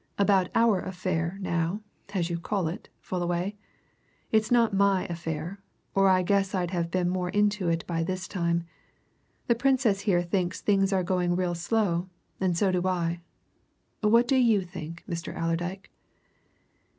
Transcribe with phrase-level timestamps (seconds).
[0.17, 3.55] About our affair now, as you call it, Fullaway.
[4.31, 5.61] It's not my affair,
[5.93, 8.63] or I guess I'd have been more into it by this time.
[9.45, 12.09] The Princess here thinks things are going real slow,
[12.39, 13.21] and so do I.
[13.99, 15.35] What do you think, Mr.
[15.39, 15.91] Allerdyke!"